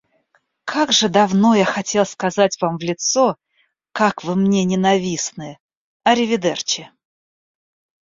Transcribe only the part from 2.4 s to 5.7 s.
вам в лицо, как вы мне ненавистны.